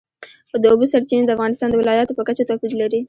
[0.61, 2.99] د اوبو سرچینې د افغانستان د ولایاتو په کچه توپیر لري.